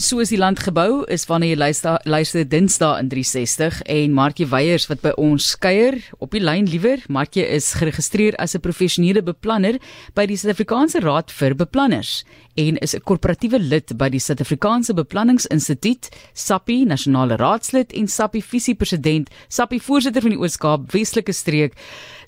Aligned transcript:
soos 0.00 0.30
die 0.32 0.38
land 0.40 0.60
gebou 0.64 1.02
is 1.12 1.26
wanneer 1.28 1.52
jy 1.52 1.58
luister 1.60 1.98
luister 2.08 2.46
Dinsdae 2.48 3.02
in 3.02 3.10
360 3.12 3.82
en 3.92 4.14
Markie 4.16 4.46
Weyers 4.48 4.86
wat 4.88 5.02
by 5.04 5.12
ons 5.20 5.52
kuier 5.60 5.98
op 6.18 6.32
die 6.32 6.40
lyn 6.40 6.68
liewer. 6.70 7.02
Markie 7.12 7.44
is 7.44 7.74
geregistreer 7.76 8.36
as 8.40 8.54
'n 8.54 8.64
professionele 8.64 9.22
beplanner 9.22 9.78
by 10.14 10.26
die 10.26 10.36
Suid-Afrikaanse 10.36 11.00
Raad 11.04 11.30
vir 11.30 11.54
Beplanners 11.54 12.24
en 12.54 12.76
is 12.76 12.94
'n 12.94 13.00
korporatiewe 13.00 13.58
lid 13.58 13.96
by 13.96 14.08
die 14.08 14.20
Suid-Afrikaanse 14.20 14.94
Beplanningsinstituut 14.94 16.08
SAPI 16.32 16.84
nasionale 16.84 17.36
raadslid 17.36 17.92
en 17.92 18.08
SAPI 18.08 18.42
visie 18.42 18.74
president 18.74 19.30
SAPI 19.48 19.80
voorsitter 19.80 20.22
van 20.22 20.30
die 20.30 20.38
Oos-Kaap 20.38 20.92
Weselike 20.92 21.32
streek 21.32 21.74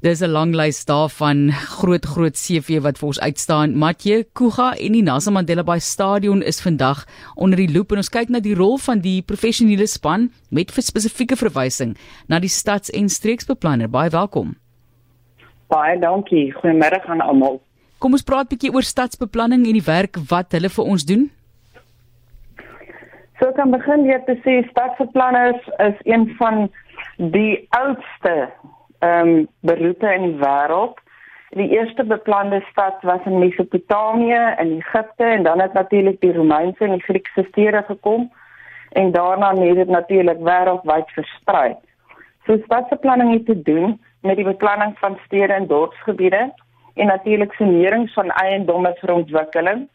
Dis 0.02 0.20
'n 0.20 0.32
lang 0.34 0.54
lys 0.54 0.84
daarvan 0.84 1.52
groot 1.52 2.04
groot 2.04 2.34
CV 2.34 2.80
wat 2.82 2.98
vir 2.98 3.06
ons 3.06 3.20
uitstaan. 3.20 3.76
Matjie 3.78 4.26
Kuga 4.34 4.74
en 4.74 4.92
die 4.92 5.02
Nelson 5.02 5.32
Mandela 5.32 5.62
Bay 5.62 5.78
Stadion 5.78 6.42
is 6.42 6.60
vandag 6.60 7.06
onder 7.34 7.56
die 7.56 7.72
loop 7.72 7.92
en 7.92 7.96
ons 7.96 8.08
kyk 8.08 8.28
na 8.28 8.40
die 8.40 8.54
rol 8.54 8.78
van 8.78 8.98
die 8.98 9.22
professionele 9.22 9.86
span 9.86 10.32
met 10.50 10.72
spesifieke 10.74 11.36
verwysing 11.36 11.96
na 12.26 12.38
die 12.38 12.48
stads- 12.48 12.90
en 12.90 13.08
streeksbeplanner. 13.08 13.88
Baie 13.88 14.10
welkom. 14.10 14.56
Baie 15.68 15.98
dankie. 16.00 16.52
Goeiemôre 16.52 17.06
aan 17.06 17.20
almal. 17.20 17.60
Kom 18.02 18.16
ons 18.18 18.24
praat 18.26 18.48
bietjie 18.50 18.72
oor 18.74 18.82
stadsbeplanning 18.82 19.62
en 19.62 19.76
die 19.78 19.86
werk 19.86 20.18
wat 20.30 20.54
hulle 20.56 20.70
vir 20.76 20.88
ons 20.90 21.04
doen. 21.06 21.28
So 23.38 23.50
kan 23.54 23.70
begin 23.70 24.02
weer 24.08 24.24
te 24.26 24.34
sê 24.42 24.56
stadsbeplanners 24.70 25.68
is 25.84 26.00
een 26.10 26.24
van 26.40 26.64
die 27.36 27.60
oudste 27.78 28.34
ehm 29.06 29.30
um, 29.30 29.46
beroepe 29.70 30.10
in 30.16 30.26
die 30.26 30.40
wêreld. 30.40 30.98
Die 31.58 31.68
eerste 31.76 32.04
beplande 32.04 32.58
stad 32.70 32.98
was 33.06 33.22
in 33.30 33.38
Mesopotamië 33.38 34.42
in 34.64 34.74
Egipte 34.80 35.24
en 35.24 35.46
dan 35.46 35.60
het 35.60 35.72
natuurlik 35.78 36.20
die 36.20 36.32
Romeinse 36.32 36.84
en 36.84 36.96
die 36.96 37.06
Griekse 37.06 37.46
stede 37.50 37.84
gekom 37.86 38.30
en 38.98 39.12
daarna 39.12 39.54
het 39.60 39.76
dit 39.76 39.88
natuurlik 39.88 40.42
wêreldwyd 40.50 41.14
versprei. 41.18 41.76
So 42.46 42.58
stadsbeplanning 42.64 43.32
het 43.32 43.46
te 43.46 43.62
doen 43.62 44.00
met 44.20 44.36
die 44.36 44.50
beplanning 44.50 44.98
van 44.98 45.18
stede 45.26 45.52
en 45.52 45.66
dorpsgebiede 45.66 46.50
en 46.94 47.06
natuurlik 47.06 47.52
sanerings 47.52 48.12
van 48.12 48.30
eiendomme 48.30 48.94
vir 49.00 49.14
ontwikkeling. 49.14 49.88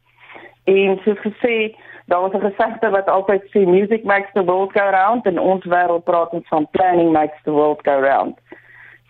En 0.64 1.00
soos 1.04 1.20
gesê, 1.24 1.76
daar 2.06 2.22
was 2.22 2.34
'n 2.34 2.50
gesegde 2.50 2.90
wat 2.90 3.08
altyd 3.08 3.44
sê 3.54 3.66
music 3.66 4.04
makes 4.04 4.32
the 4.34 4.44
world 4.44 4.72
go 4.72 4.90
round 4.90 5.26
en 5.26 5.40
ons 5.40 5.66
wêreld 5.66 6.04
praat 6.04 6.30
ons 6.30 6.48
van 6.48 6.68
planning 6.72 7.12
makes 7.12 7.42
the 7.44 7.52
world 7.52 7.80
go 7.84 8.00
round. 8.00 8.36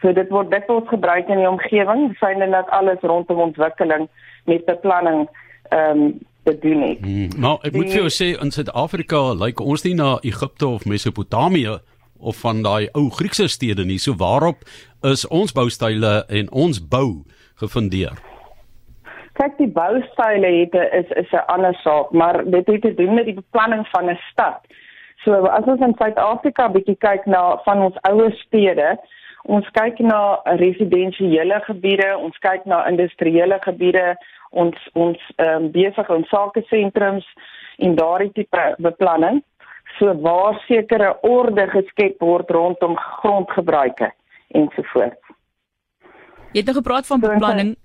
So 0.02 0.14
dit 0.14 0.30
word 0.30 0.52
dikwels 0.52 0.88
gebruik 0.88 1.28
in 1.28 1.38
die 1.38 1.50
omgewing, 1.50 2.16
syne 2.20 2.50
dat 2.50 2.70
alles 2.70 3.02
rondom 3.02 3.40
ontwikkeling 3.40 4.08
met 4.46 4.66
beplanning 4.66 5.30
ehm 5.70 6.02
um, 6.02 6.20
bedoel 6.48 6.82
het. 6.82 7.00
Hmm, 7.00 7.30
maar 7.38 7.58
ek 7.62 7.74
moet 7.76 7.92
vir 7.92 8.06
jou 8.06 8.12
sê 8.14 8.28
in 8.42 8.52
Suid-Afrika 8.52 9.20
lyk 9.34 9.42
like 9.42 9.64
ons 9.64 9.84
nie 9.84 9.96
na 9.98 10.18
Egipte 10.22 10.68
of 10.68 10.86
Mesopotamië 10.86 11.80
of 12.18 12.40
van 12.42 12.62
daai 12.66 12.88
ou 12.98 13.10
Griekse 13.14 13.48
stede 13.52 13.86
nie. 13.86 14.00
So 14.00 14.16
waarop 14.18 14.64
is 15.12 15.28
ons 15.28 15.54
boustyle 15.54 16.26
en 16.30 16.52
ons 16.52 16.80
bou 16.80 17.24
gefundeer? 17.62 18.16
Kyk, 19.38 19.58
die 19.58 19.70
boustyle 19.70 20.50
het 20.62 20.74
is 20.94 21.10
is 21.24 21.32
'n 21.32 21.46
ander 21.48 21.76
saak, 21.84 22.12
maar 22.12 22.44
dit 22.46 22.68
het 22.68 22.82
te 22.82 22.94
doen 22.94 23.14
met 23.14 23.26
die 23.26 23.40
beplanning 23.42 23.88
van 23.88 24.10
'n 24.10 24.20
stad. 24.32 24.60
So 25.24 25.46
as 25.46 25.66
ons 25.66 25.82
in 25.82 25.96
Suid-Afrika 25.98 26.70
bietjie 26.70 26.98
kyk 26.98 27.26
na 27.26 27.58
van 27.66 27.82
ons 27.82 27.98
ouer 28.02 28.32
stede, 28.32 28.98
Ons 29.48 29.68
kyk 29.72 30.02
na 30.04 30.42
residensiële 30.60 31.62
gebiede, 31.64 32.08
ons 32.20 32.36
kyk 32.44 32.66
na 32.68 32.82
industriële 32.90 33.60
gebiede, 33.64 34.16
ons 34.52 34.90
ons 34.94 35.22
ehm 35.38 35.68
um, 35.68 35.70
besig 35.72 36.10
ons 36.12 36.28
sake 36.34 36.64
sentrums 36.68 37.28
en 37.78 37.96
daardie 37.96 38.34
tipe 38.36 38.64
beplanning. 38.84 39.40
So 39.98 40.12
waar 40.26 40.60
sekere 40.66 41.14
orde 41.24 41.68
geskep 41.72 42.20
word 42.20 42.52
rondom 42.52 42.98
grondgebruike 43.22 44.12
ensovoorts. 44.48 45.34
Jy 46.52 46.62
het 46.62 46.70
nou 46.70 46.78
gepraat 46.78 47.08
van 47.08 47.20
beplanning. 47.20 47.76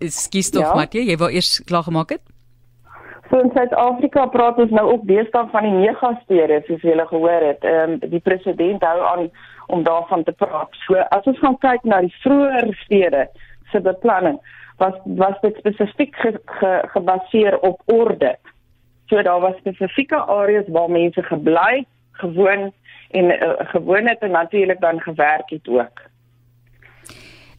Ekskuus 0.00 0.50
tog, 0.50 0.64
ja? 0.64 0.74
Matjie, 0.74 1.04
jy 1.08 1.16
wou 1.20 1.30
eers 1.32 1.60
klaar 1.68 1.82
gemaak 1.82 2.16
het? 2.16 2.22
So 3.30 3.38
in 3.38 3.50
Suid-Afrika 3.54 4.24
praat 4.26 4.58
ons 4.58 4.72
nou 4.74 4.86
ook 4.90 5.04
deesdae 5.06 5.46
van 5.52 5.66
die 5.66 5.74
megastede, 5.76 6.62
soos 6.66 6.82
jy 6.82 6.96
al 6.96 7.06
gehoor 7.06 7.44
het. 7.46 7.64
Ehm 7.64 7.96
um, 7.96 8.10
die 8.10 8.22
president 8.26 8.82
hou 8.82 9.04
aan 9.06 9.28
om 9.70 9.84
daarvan 9.86 10.24
te 10.26 10.32
praat. 10.32 10.74
So 10.86 10.98
as 11.14 11.28
ons 11.30 11.38
gaan 11.38 11.58
kyk 11.62 11.86
na 11.86 12.00
die 12.02 12.14
vroeë 12.24 12.72
stede 12.82 13.28
se 13.70 13.80
beplanning, 13.80 14.40
was 14.82 14.98
was 15.04 15.38
dit 15.44 15.56
spesifiek 15.62 16.16
ge, 16.16 16.32
ge, 16.58 16.72
gebaseer 16.96 17.58
op 17.60 17.82
orde. 17.86 18.34
So 19.06 19.22
daar 19.22 19.40
was 19.40 19.56
spesifieke 19.62 20.16
areas 20.16 20.66
waar 20.68 20.90
mense 20.90 21.22
gebly, 21.22 21.84
gewoon 22.12 22.72
en 23.10 23.24
uh, 23.24 23.52
gewoon 23.74 24.06
het 24.06 24.18
en 24.18 24.30
natuurlik 24.30 24.80
dan 24.80 25.00
gewerk 25.00 25.50
het 25.50 25.68
ook. 25.68 26.09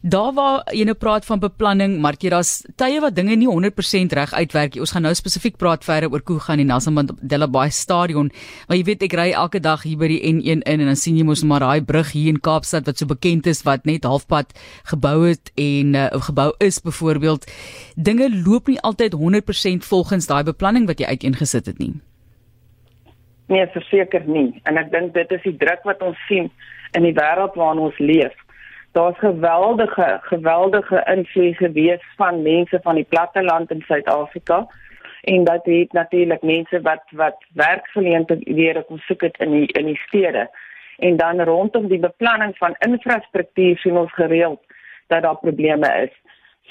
Daar 0.02 0.32
waar 0.34 0.64
jy 0.74 0.82
nou 0.82 0.96
praat 0.98 1.22
van 1.22 1.38
beplanning, 1.38 1.92
maar 2.02 2.16
jy 2.18 2.32
daar's 2.32 2.64
tye 2.74 2.98
wat 2.98 3.14
dinge 3.14 3.36
nie 3.38 3.46
100% 3.46 4.14
reg 4.18 4.32
uitwerk 4.34 4.74
nie. 4.74 4.80
Ons 4.82 4.90
gaan 4.96 5.04
nou 5.06 5.12
spesifiek 5.14 5.54
praat 5.62 5.86
verder 5.86 6.10
oor 6.10 6.24
Koe 6.26 6.40
gaan 6.42 6.58
die 6.58 6.66
Nelson 6.66 6.96
Mandela 6.96 7.46
Bay 7.46 7.70
Stadion. 7.70 8.32
Maar 8.66 8.80
jy 8.80 8.88
weet 8.88 9.04
ek 9.06 9.14
ry 9.14 9.28
elke 9.30 9.60
dag 9.62 9.84
hier 9.86 10.00
by 10.00 10.10
die 10.10 10.18
N1 10.32 10.66
in 10.66 10.82
en 10.82 10.90
dan 10.90 10.98
sien 10.98 11.20
jy 11.20 11.28
mos 11.28 11.44
maar 11.46 11.62
daai 11.62 11.86
brug 11.86 12.10
hier 12.16 12.34
in 12.34 12.42
Kaapstad 12.42 12.90
wat 12.90 12.98
so 12.98 13.06
bekend 13.06 13.46
is 13.46 13.62
wat 13.62 13.86
net 13.86 14.02
halfpad 14.02 14.50
gebou 14.90 15.22
het 15.22 15.54
en 15.54 15.94
uh, 15.94 16.10
gebou 16.26 16.50
is 16.58 16.82
byvoorbeeld. 16.82 17.46
Dinge 17.94 18.26
loop 18.34 18.66
nie 18.66 18.80
altyd 18.82 19.14
100% 19.14 19.86
volgens 19.86 20.26
daai 20.26 20.42
beplanning 20.50 20.90
wat 20.90 20.98
jy 20.98 21.14
uiteengesit 21.14 21.70
het 21.70 21.78
nie. 21.78 21.94
Nee, 23.46 23.70
verseker 23.70 24.26
nie. 24.26 24.50
En 24.66 24.82
ek 24.82 24.90
dink 24.90 25.14
dit 25.14 25.30
is 25.38 25.46
die 25.46 25.58
druk 25.62 25.86
wat 25.86 26.02
ons 26.02 26.18
sien 26.26 26.50
in 26.98 27.06
die 27.06 27.14
wêreld 27.14 27.54
waarin 27.54 27.86
ons 27.86 27.98
leef 28.02 28.34
daar's 28.92 29.18
geweldige 29.18 30.18
geweldige 30.22 31.02
invloed 31.14 31.56
gewees 31.56 32.02
van 32.16 32.42
mense 32.42 32.80
van 32.82 32.94
die 32.94 33.06
platteland 33.08 33.70
in 33.70 33.84
Suid-Afrika 33.86 34.66
en 35.22 35.44
dat 35.44 35.64
het 35.64 35.92
natuurlik 35.92 36.42
mense 36.42 36.80
wat 36.80 37.02
wat 37.10 37.44
werkgeleenthede 37.52 38.54
weer 38.54 38.84
kom 38.84 38.98
soek 38.98 39.20
het 39.20 39.38
in 39.38 39.50
die 39.50 39.66
in 39.66 39.86
die 39.86 40.00
stede. 40.06 40.50
En 40.96 41.16
dan 41.16 41.40
rondom 41.40 41.88
die 41.88 41.98
beplanning 41.98 42.56
van 42.56 42.76
infrastruktuur 42.78 43.78
sien 43.78 43.96
ons 43.96 44.12
gereeld 44.14 44.60
dat 45.06 45.22
daar 45.22 45.38
probleme 45.38 46.02
is 46.02 46.20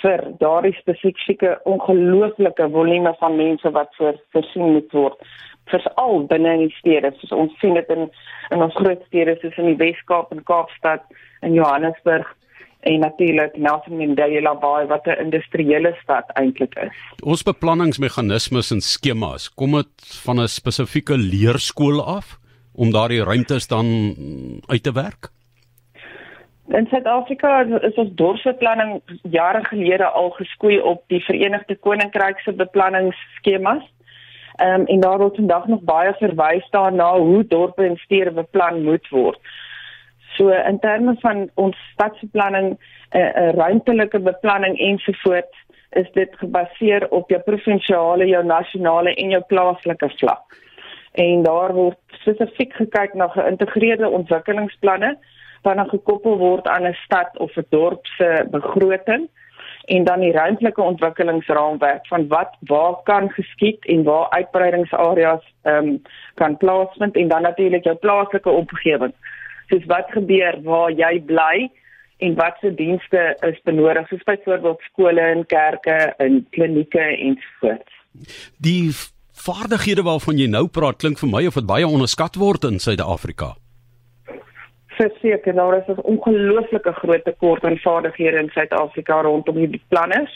vir 0.02 0.24
daardie 0.38 0.74
spesifieke 0.74 1.60
ongelooflike 1.64 2.70
volume 2.70 3.16
van 3.20 3.36
mense 3.36 3.72
wat 3.72 3.96
voor 3.96 4.22
voorsien 4.32 4.72
moet 4.72 4.92
word 4.92 5.18
veral 5.72 6.28
binne 6.28 6.54
in 6.54 6.68
die 6.68 6.76
stede 6.78 7.14
soos 7.18 7.32
ons 7.32 7.60
sien 7.60 7.74
dit 7.74 7.90
in 7.90 8.10
in 8.52 8.62
ons 8.62 8.76
groot 8.76 9.02
stede 9.08 9.38
soos 9.42 9.58
in 9.58 9.66
die 9.66 9.80
Wes-Kaap 9.80 10.32
en 10.32 10.44
Kaapstad 10.44 11.02
in 11.42 11.54
Johannesburg 11.54 12.28
en 12.82 13.00
natuurlik 13.00 13.58
Nelson 13.58 13.98
Mandela 13.98 14.56
Bay 14.56 14.88
wat 14.88 15.06
'n 15.06 15.20
industriële 15.26 15.96
stad 16.02 16.26
eintlik 16.34 16.76
is. 16.76 16.96
Ons 17.24 17.44
beplanningsmeganismes 17.44 18.72
en 18.72 18.82
skemas, 18.82 19.50
kom 19.54 19.72
dit 19.72 19.94
van 20.26 20.40
'n 20.40 20.48
spesifieke 20.48 21.18
leerskool 21.18 22.04
af 22.04 22.40
om 22.76 22.92
daardie 22.92 23.24
ruimtes 23.24 23.68
dan 23.68 23.86
uit 24.68 24.84
te 24.84 24.92
werk? 24.92 25.30
In 26.72 26.88
Suid-Afrika 26.88 27.62
is 27.84 27.96
ons 27.96 28.14
dorpsbeplanning 28.16 29.02
jare 29.24 29.64
gelede 29.64 30.06
al 30.06 30.30
geskoei 30.30 30.80
op 30.80 31.04
die 31.08 31.20
Verenigde 31.24 31.76
Koninkryk 31.76 32.40
se 32.40 32.54
beplanningsskemas. 32.54 33.84
Ehm 34.62 34.80
um, 34.80 34.86
en 34.86 35.00
daar 35.00 35.18
word 35.18 35.36
vandag 35.36 35.68
nog 35.68 35.82
baie 35.82 36.14
verwys 36.14 36.70
daarna 36.70 37.18
hoe 37.18 37.48
dorpe 37.48 37.84
en 37.84 37.96
stede 37.98 38.32
beplan 38.32 38.84
moet 38.84 39.08
word. 39.10 39.40
So 40.36 40.50
in 40.50 40.80
terme 40.80 41.16
van 41.20 41.50
ons 41.54 41.78
stadsbeplanning, 41.94 42.68
'n 42.70 43.18
uh, 43.18 43.30
uh, 43.42 43.50
ruimtelike 43.54 44.20
beplanning 44.20 44.78
ensovoorts, 44.80 45.58
is 45.90 46.12
dit 46.12 46.36
gebaseer 46.36 47.10
op 47.10 47.30
jou 47.30 47.42
provinsiale, 47.42 48.26
jou 48.26 48.46
nasionale 48.46 49.14
en 49.14 49.30
jou 49.30 49.42
plaaslike 49.48 50.10
vlak. 50.10 50.58
En 51.12 51.44
daar 51.44 51.74
word 51.74 51.98
spesifiek 52.08 52.74
gekyk 52.74 53.14
na 53.14 53.28
geïntegreerde 53.28 54.10
ontwikkelingsplanne 54.10 55.18
wat 55.62 55.76
dan 55.76 55.90
gekoppel 55.90 56.38
word 56.38 56.68
aan 56.68 56.88
'n 56.88 56.98
stad 57.06 57.38
of 57.38 57.58
'n 57.58 57.66
dorp 57.70 58.06
se 58.06 58.46
begroting 58.52 59.30
en 59.86 60.04
dan 60.04 60.20
die 60.20 60.32
ruimtelike 60.32 60.82
ontwikkelingsraamwerk 60.82 62.08
van 62.08 62.28
wat 62.28 62.56
waar 62.60 62.96
kan 63.04 63.30
geskied 63.30 63.86
en 63.86 64.04
waar 64.04 64.30
uitbreidingsareas 64.30 65.44
ehm 65.62 65.88
um, 65.88 66.02
kan 66.34 66.58
plaasvind 66.58 67.16
en 67.16 67.28
dan 67.28 67.42
natuurlik 67.42 67.84
jou 67.84 67.96
plaaslike 67.96 68.50
omgewing 68.50 69.14
soos 69.70 69.86
wat 69.86 70.12
gebeur 70.12 70.60
waar 70.64 70.92
jy 70.92 71.22
bly 71.26 71.70
en 72.18 72.36
watse 72.36 72.74
dienste 72.76 73.22
is 73.48 73.62
benodig 73.64 74.08
soos 74.08 74.24
byvoorbeeld 74.24 74.82
skole 74.92 75.22
en 75.22 75.46
kerke 75.46 75.98
en 76.18 76.46
klinieke 76.50 77.02
ensovoorts. 77.02 77.94
Die 78.58 78.92
vaardighede 79.46 80.06
waarvan 80.06 80.38
jy 80.38 80.48
nou 80.52 80.68
praat 80.68 81.02
klink 81.02 81.22
vir 81.22 81.32
my 81.32 81.46
of 81.50 81.58
dit 81.58 81.70
baie 81.70 81.88
onderskat 81.88 82.38
word 82.42 82.68
in 82.70 82.80
Suid-Afrika. 82.80 83.56
Verseker, 85.02 85.54
daar 85.54 85.78
is 85.78 85.88
'n 85.88 86.02
ongelooflike 86.14 86.92
groot 86.92 87.24
tekort 87.24 87.64
aan 87.64 87.78
vaardighede 87.78 88.38
in 88.38 88.50
Suid-Afrika 88.50 89.22
rondom 89.22 89.56
hierdie 89.56 89.84
planne. 89.88 90.30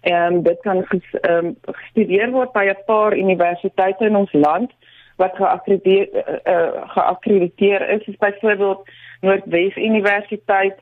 En 0.00 0.42
dit 0.42 0.60
kan 0.60 0.84
ges, 0.86 1.08
um, 1.30 1.56
gestudeer 1.62 2.30
word 2.30 2.52
by 2.52 2.64
'n 2.64 2.84
paar 2.86 3.16
universiteite 3.16 4.04
in 4.04 4.16
ons 4.16 4.32
land 4.32 4.70
wat 5.16 5.36
geakkrediteer 5.36 6.06
uh, 6.44 6.88
geakkrediteer 6.94 7.88
is, 7.88 8.06
is 8.06 8.16
byvoorbeeld 8.16 8.88
Noordwes 9.20 9.76
Universiteit, 9.76 10.76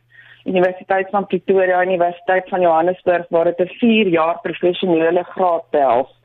Universiteit 0.44 1.09
van 1.11 1.26
Pretoria, 1.26 1.82
Universiteit 1.82 2.49
van 2.49 2.61
Johannesburg 2.61 3.26
waar 3.29 3.44
dit 3.44 3.59
'n 3.59 3.75
4 3.79 4.06
jaar 4.06 4.38
professionele 4.41 5.23
graad 5.25 5.65
behels. 5.70 6.20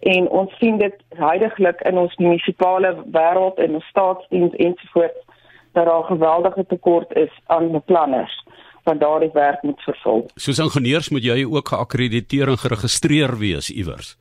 En 0.00 0.28
ons 0.28 0.56
sien 0.58 0.78
dit 0.78 0.96
heidaglik 1.08 1.80
in 1.80 1.98
ons 1.98 2.16
munisipale 2.16 2.96
wêreld 3.12 3.58
en 3.58 3.74
ons 3.74 3.84
staatsdiens 3.84 4.54
ensovoorts 4.54 5.28
dat 5.72 5.86
daar 5.86 6.02
'n 6.02 6.12
geweldige 6.14 6.64
tekort 6.66 7.12
is 7.16 7.32
aan 7.46 7.70
beplanners 7.72 8.44
wat 8.84 9.00
daardie 9.00 9.30
werk 9.32 9.62
moet 9.62 9.80
vervul. 9.80 10.26
Soos 10.34 10.58
ingenieurs 10.58 11.08
moet 11.08 11.24
jy 11.24 11.44
ook 11.44 11.68
geakkrediteer 11.68 12.48
en 12.48 12.58
geregistreer 12.58 13.38
wees 13.38 13.70
iewers. 13.70 14.16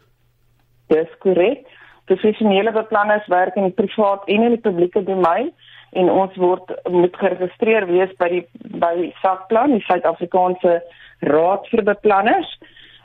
Dis 0.88 1.12
korrek. 1.20 1.68
Professionele 2.06 2.72
beplanners 2.72 3.28
werk 3.28 3.56
in 3.56 3.64
die 3.64 3.78
privaat 3.78 4.26
en 4.26 4.42
in 4.44 4.50
die 4.50 4.62
publieke 4.62 5.04
domein 5.04 5.52
en 5.92 6.10
ons 6.10 6.36
word 6.36 6.74
moet 6.90 7.16
geregistreer 7.18 7.86
wees 7.90 8.12
by 8.18 8.30
die 8.30 8.46
by 8.82 9.14
SAPlan, 9.22 9.72
die 9.72 9.86
Suid-Afrikaanse 9.88 10.82
Raad 11.20 11.68
vir 11.72 11.84
Beplanners 11.84 12.58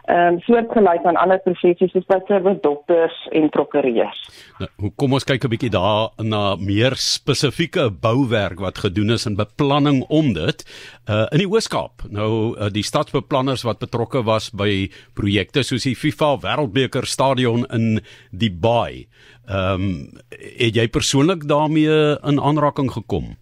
ehm 0.04 0.34
um, 0.34 0.40
soortgelyk 0.44 1.04
aan 1.08 1.16
ander 1.16 1.38
professies 1.40 1.92
soos 1.92 2.04
byvoorbeeld 2.06 2.62
dokters 2.62 3.14
en 3.32 3.48
prokureurs. 3.48 4.18
Nou, 4.58 4.90
kom 5.00 5.12
ons 5.16 5.24
kyk 5.24 5.44
'n 5.44 5.52
bietjie 5.52 5.70
daar 5.70 6.10
na 6.20 6.56
meer 6.56 6.92
spesifieke 6.96 7.90
bouwerk 7.90 8.60
wat 8.60 8.78
gedoen 8.78 9.10
is 9.10 9.26
in 9.26 9.36
beplanning 9.36 10.04
om 10.08 10.32
dit 10.32 10.64
uh, 11.08 11.26
in 11.32 11.38
die 11.38 11.48
Ooskaap. 11.48 12.04
Nou 12.10 12.56
uh, 12.56 12.68
die 12.68 12.84
stadsbeplanners 12.84 13.62
wat 13.62 13.78
betrokke 13.78 14.22
was 14.22 14.50
by 14.50 14.90
projekte 15.14 15.62
soos 15.62 15.88
die 15.88 15.96
FIFA 15.96 16.36
Wêreldbeker 16.44 17.06
stadion 17.06 17.64
in 17.72 18.00
Dubai. 18.30 19.08
Ehm 19.48 19.80
um, 19.80 20.20
het 20.28 20.76
jy 20.76 20.88
persoonlik 20.88 21.48
daarmee 21.48 22.18
in 22.22 22.40
aanraking 22.40 22.92
gekom? 22.92 23.36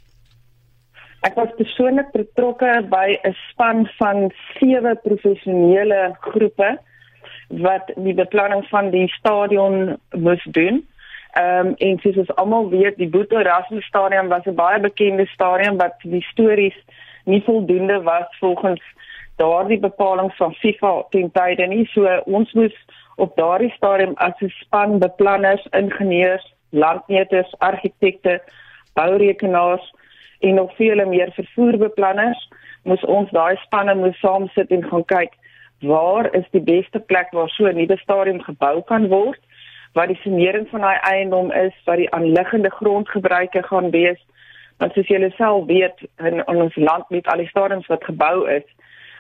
Ek 1.23 1.37
was 1.39 1.51
persoonlik 1.55 2.09
betrokke 2.11 2.71
by 2.91 3.19
'n 3.23 3.35
span 3.49 3.87
van 3.99 4.33
sewe 4.59 4.95
professionele 5.05 6.17
groepe 6.21 6.79
wat 7.49 7.93
die 7.97 8.15
beplanning 8.15 8.65
van 8.69 8.91
die 8.91 9.09
stadion 9.09 9.99
moes 10.11 10.43
doen. 10.59 10.83
Ehm 11.33 11.67
um, 11.67 11.75
en 11.79 11.99
soos 12.03 12.17
ons 12.17 12.35
almal 12.35 12.69
weet, 12.71 12.97
die 12.97 13.09
Boeto 13.09 13.39
Erasmus 13.39 13.87
Stadion 13.87 14.29
was 14.29 14.45
'n 14.47 14.55
baie 14.55 14.81
bekende 14.81 15.27
stadion 15.27 15.77
wat 15.77 15.95
die 16.03 16.27
stories 16.33 16.79
nie 17.25 17.43
voldoende 17.43 18.03
was 18.03 18.27
volgens 18.41 18.83
daardie 19.37 19.79
bepalinge 19.79 20.35
van 20.37 20.55
FIFA 20.55 21.05
ten 21.11 21.31
tye 21.31 21.67
nie. 21.67 21.87
So 21.87 22.21
ons 22.25 22.53
moes 22.53 22.77
op 23.17 23.37
daardie 23.37 23.73
stadium 23.77 24.13
as 24.17 24.35
'n 24.41 24.49
span 24.49 24.99
beplanners, 24.99 25.67
ingenieurs, 25.71 26.55
landmeters, 26.71 27.55
argitekte, 27.59 28.43
bourekenaars 28.95 29.93
en 30.43 30.55
nog 30.55 30.75
vele 30.77 31.07
meer 31.07 31.33
vervoerbeplanners 31.33 32.49
moes 32.83 33.05
ons 33.05 33.31
daai 33.31 33.57
spanne 33.63 33.95
moes 33.95 34.19
saam 34.19 34.49
sit 34.55 34.71
en 34.71 34.85
gaan 34.91 35.05
kyk 35.05 35.39
waar 35.83 36.29
is 36.35 36.47
die 36.51 36.63
beste 36.63 36.99
plek 36.99 37.31
waar 37.31 37.49
so 37.49 37.67
'n 37.67 37.77
nuwe 37.77 37.97
stadion 37.97 38.43
gebou 38.43 38.83
kan 38.83 39.09
word 39.09 39.41
wat 39.93 40.09
die 40.09 40.21
sanering 40.23 40.69
van 40.69 40.81
daai 40.81 40.99
eiendom 41.13 41.53
is 41.53 41.75
wat 41.85 41.97
die 41.97 42.11
aanliggende 42.11 42.71
grondgebruike 42.71 43.63
gaan 43.63 43.91
wees. 43.91 44.21
Want 44.77 44.93
soos 44.93 45.09
julle 45.09 45.31
self 45.37 45.67
weet 45.67 45.99
in, 46.19 46.41
in 46.47 46.63
ons 46.65 46.77
land 46.77 47.11
met 47.11 47.27
al 47.27 47.43
die 47.43 47.49
stadions 47.49 47.87
wat 47.87 48.05
gebou 48.05 48.49
is 48.51 48.65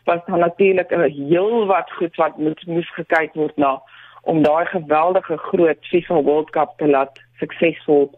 was 0.04 0.24
daar 0.26 0.38
natuurlik 0.38 0.90
'n 0.90 1.28
heel 1.28 1.66
wat 1.66 1.90
goed 1.90 2.16
wat 2.16 2.38
moet 2.38 2.66
moes 2.66 2.90
gekyk 2.94 3.34
word 3.34 3.56
na 3.56 3.82
om 4.22 4.42
daai 4.42 4.66
geweldige 4.66 5.36
groot 5.36 5.86
FIFA 5.86 6.22
World 6.22 6.50
Cup 6.50 6.72
te 6.76 6.88
laat 6.88 7.20
suksesvol 7.38 8.10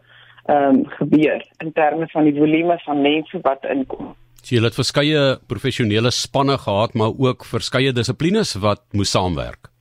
ehm 0.45 0.75
um, 0.75 0.85
gebeur 0.97 1.41
in 1.57 1.71
terme 1.73 2.07
van 2.07 2.23
die 2.23 2.35
volume 2.37 2.77
van 2.85 3.01
mense 3.01 3.39
wat 3.41 3.65
inkom. 3.65 4.13
So 4.45 4.55
jy 4.55 4.61
het 4.61 4.77
verskeie 4.77 5.21
professionele 5.49 6.11
spanne 6.13 6.57
gehad, 6.61 6.93
maar 6.93 7.15
ook 7.17 7.45
verskeie 7.49 7.93
dissiplines 7.97 8.53
wat 8.61 8.83
moes 8.91 9.11
saamwerk. 9.15 9.71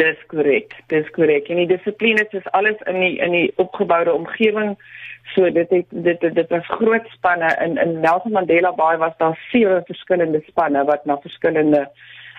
Dis 0.00 0.18
korrek. 0.26 0.74
Dis 0.90 1.10
korrek. 1.14 1.46
En 1.52 1.60
die 1.60 1.68
dissiplines 1.70 2.32
is 2.34 2.48
alles 2.56 2.80
in 2.90 2.98
die 2.98 3.18
in 3.22 3.36
die 3.36 3.52
opgeboude 3.56 4.14
omgewing. 4.14 4.74
So 5.34 5.50
dit 5.50 5.70
het 5.70 5.86
dit 5.90 6.20
dit, 6.20 6.34
dit 6.34 6.48
was 6.48 6.66
groot 6.66 7.06
spanne 7.14 7.50
in 7.64 7.78
in 7.78 8.00
Nelson 8.00 8.32
Mandela 8.32 8.72
Bay 8.74 8.96
was 8.98 9.14
daar 9.18 9.38
sewe 9.50 9.82
verskillende 9.86 10.42
spanne 10.46 10.84
wat 10.84 11.04
na 11.04 11.18
verskillende 11.20 11.86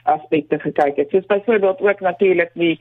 aspekte 0.04 0.60
gekyk 0.60 0.96
het. 0.96 1.10
Soos 1.10 1.26
byvoorbeeld 1.26 1.82
ook 1.82 2.00
natuurlik 2.00 2.50
die 2.54 2.78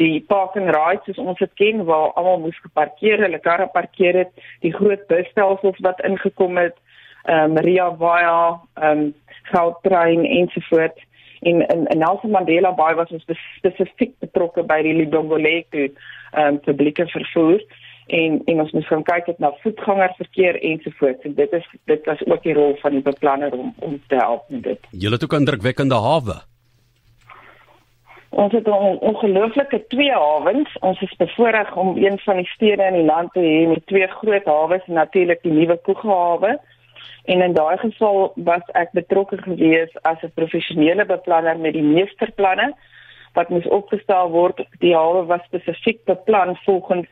die 0.00 0.20
park 0.28 0.56
and 0.56 0.72
ride 0.74 1.04
soos 1.04 1.18
ons 1.18 1.38
dit 1.38 1.54
ken 1.60 1.84
waar 1.84 2.12
almal 2.16 2.40
moes 2.46 2.58
geparkeer, 2.64 3.20
hulle 3.24 3.38
karre 3.38 3.68
parkeer 3.72 4.24
het, 4.24 4.32
die 4.64 4.72
groot 4.72 5.06
busstelsels 5.08 5.80
wat 5.84 6.00
ingekom 6.08 6.56
het, 6.60 6.76
ehm 7.24 7.50
um, 7.50 7.52
Maria 7.58 7.90
Vaya, 7.96 8.60
ehm 8.80 8.98
um, 8.98 9.14
Gautrain 9.52 10.24
ensovoorts 10.24 11.02
in 11.42 11.66
in 11.66 11.98
Nelson 11.98 12.30
Mandela 12.30 12.72
Bay 12.72 12.94
was 12.94 13.10
ons 13.10 13.24
spesifiek 13.58 14.14
betrokke 14.18 14.62
by 14.62 14.82
die 14.86 14.94
Libongoleko 14.94 15.86
ehm 15.86 16.46
um, 16.46 16.60
publieke 16.66 17.06
vervoer 17.10 17.62
en 18.06 18.40
en 18.44 18.60
ons 18.60 18.72
moet 18.72 18.86
gaan 18.86 19.02
kyk 19.02 19.32
na 19.38 19.52
voetgangerverkeer 19.64 20.60
ensovoorts 20.70 21.26
en 21.28 21.34
dit 21.34 21.52
is 21.58 21.66
dit 21.90 22.06
was 22.10 22.24
ook 22.26 22.42
die 22.42 22.54
rol 22.54 22.76
van 22.80 22.98
die 22.98 23.02
beplanner 23.02 23.52
om 23.58 23.74
om 23.78 24.00
te 24.06 24.16
help 24.16 24.48
met 24.48 24.62
dit. 24.62 24.88
Julle 24.90 25.18
het 25.18 25.24
ook 25.24 25.38
indrukwekkende 25.40 26.00
hawe. 26.06 26.40
Ons 28.32 28.52
het 28.52 28.66
'n 28.66 28.98
ongelooflike 29.00 29.86
twee 29.86 30.12
hawens. 30.12 30.78
Ons 30.80 31.00
is 31.00 31.16
bevoorreg 31.16 31.76
om 31.76 31.96
een 31.96 32.18
van 32.18 32.36
die 32.36 32.46
stede 32.46 32.82
in 32.82 32.92
die 32.92 33.04
land 33.04 33.32
te 33.32 33.40
hê 33.40 33.68
met 33.68 33.86
twee 33.86 34.06
groot 34.06 34.44
hawens 34.44 34.84
en 34.86 34.94
natuurlik 34.94 35.42
die 35.42 35.52
nuwe 35.52 35.76
Koegehawe. 35.76 36.60
En 37.24 37.40
in 37.42 37.52
daai 37.52 37.76
geval 37.78 38.32
was 38.34 38.62
ek 38.72 38.92
betrokke 38.92 39.36
gewees 39.36 40.02
as 40.02 40.22
'n 40.22 40.32
professionele 40.34 41.04
beplanner 41.04 41.58
met 41.58 41.72
die 41.72 41.82
meesterplanne 41.82 42.74
wat 43.32 43.48
moes 43.48 43.68
opgestel 43.68 44.30
word. 44.30 44.64
Die 44.78 44.94
hawe 44.94 45.24
was 45.24 45.44
spesifiek 45.44 46.04
beplan 46.04 46.56
volgens 46.56 47.08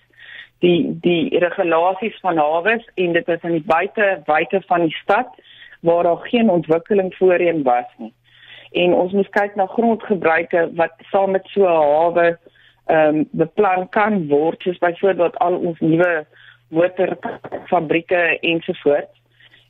die 0.58 0.99
die 1.00 1.38
regulasies 1.38 2.19
van 2.20 2.37
hawes 2.37 2.88
en 2.94 3.12
dit 3.12 3.28
is 3.28 3.40
aan 3.40 3.58
die 3.58 3.67
buite 3.67 4.22
buite 4.25 4.62
van 4.67 4.81
die 4.81 4.96
stad 5.02 5.28
waar 5.81 6.02
daar 6.02 6.28
geen 6.28 6.50
ontwikkeling 6.50 7.14
voorheen 7.14 7.62
was 7.62 7.87
nie 7.96 8.12
en 8.70 8.94
ons 8.94 9.12
moet 9.12 9.28
kyk 9.28 9.55
na 9.55 9.67
grondgebruike 9.67 10.70
wat 10.78 10.93
saam 11.11 11.31
met 11.31 11.46
so 11.55 11.67
'n 11.67 11.82
hawe 11.82 12.38
ehm 12.87 13.17
um, 13.17 13.28
beplan 13.31 13.88
kan 13.88 14.28
word 14.28 14.62
soos 14.62 14.78
byvoorbeeld 14.78 15.38
al 15.38 15.56
ons 15.56 15.78
nuwe 15.81 16.26
motorfabrieke 16.69 18.39
ensovoorts. 18.41 19.19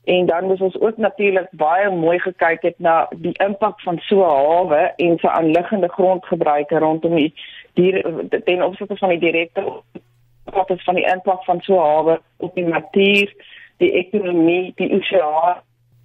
En 0.05 0.27
dan 0.27 0.45
moet 0.45 0.61
ons 0.61 0.81
ook 0.81 0.97
natuurlik 0.97 1.49
baie 1.51 1.91
mooi 1.91 2.19
gekyk 2.19 2.63
het 2.63 2.79
na 2.79 3.09
die 3.17 3.37
impak 3.47 3.81
van 3.81 3.99
so 3.99 4.17
'n 4.21 4.37
hawe 4.47 4.93
en 4.97 5.19
sy 5.19 5.27
aanliggende 5.27 5.89
grondgebruike 5.89 6.79
rondom 6.79 7.15
die 7.15 7.35
dier 7.75 8.25
ten 8.45 8.63
opsigte 8.63 8.97
van 8.97 9.09
die 9.09 9.19
direkte 9.19 9.65
wat 10.45 10.71
is 10.71 10.85
van 10.85 10.95
die 10.95 11.11
impak 11.13 11.45
van 11.45 11.61
so 11.61 11.75
'n 11.75 11.87
hawe 11.87 12.21
op 12.37 12.55
die 12.55 12.67
natuur, 12.67 13.35
die 13.77 13.93
ekonomie, 13.93 14.73
die 14.77 14.93
oseaan, 14.93 15.57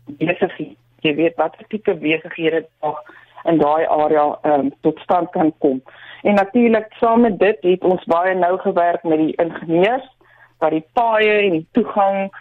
besigheid 0.06 0.78
jy 1.06 1.16
weet 1.16 1.38
watter 1.42 1.68
tipe 1.70 1.96
besighede 2.02 2.66
nog 2.82 3.02
in 3.46 3.58
daai 3.62 3.86
area 3.88 4.26
um, 4.44 4.72
tot 4.82 5.00
stand 5.00 5.30
kan 5.30 5.54
kom. 5.58 5.82
En 6.24 6.34
natuurlik 6.34 6.88
saam 7.00 7.22
met 7.22 7.40
dit 7.40 7.58
het 7.62 7.84
ons 7.84 8.04
baie 8.10 8.34
nou 8.36 8.58
gewerk 8.60 9.04
met 9.04 9.22
die 9.22 9.36
ingenieurs 9.36 10.10
wat 10.58 10.72
die 10.72 10.86
paaie 10.94 11.38
en 11.46 11.52
die 11.60 11.68
toegang 11.72 12.32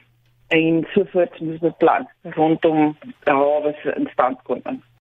en 0.48 0.86
sovoorts 0.94 1.38
moet 1.38 1.60
beplan 1.60 2.08
rondom 2.22 2.96
die 3.00 3.34
hawe 3.34 3.74